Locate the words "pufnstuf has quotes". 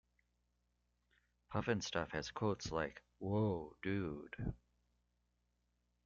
1.51-2.71